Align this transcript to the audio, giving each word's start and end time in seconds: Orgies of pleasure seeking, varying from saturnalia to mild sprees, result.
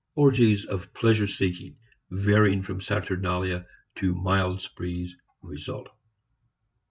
Orgies 0.15 0.65
of 0.65 0.91
pleasure 0.95 1.27
seeking, 1.27 1.77
varying 2.09 2.63
from 2.63 2.81
saturnalia 2.81 3.67
to 3.97 4.15
mild 4.15 4.59
sprees, 4.59 5.15
result. 5.43 5.89